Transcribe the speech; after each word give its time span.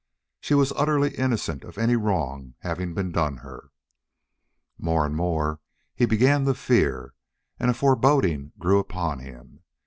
She 0.39 0.55
was 0.55 0.71
utterly 0.75 1.11
innocent 1.13 1.63
of 1.63 1.77
any 1.77 1.95
wrong 1.95 2.55
having 2.61 2.95
been 2.95 3.11
done 3.11 3.37
her. 3.45 3.69
More 4.79 5.05
and 5.05 5.15
more 5.15 5.59
he 5.93 6.07
began 6.07 6.43
to 6.45 6.55
fear, 6.55 7.13
and 7.59 7.69
a 7.69 7.75
foreboding 7.75 8.51
grew 8.57 8.79
upon 8.79 9.19
him. 9.19 9.61